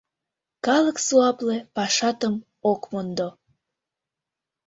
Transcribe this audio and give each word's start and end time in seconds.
—Калык 0.65 0.97
суапле 1.07 1.57
пашатым 1.75 2.35
ок 2.71 2.81
мондо. 2.91 3.27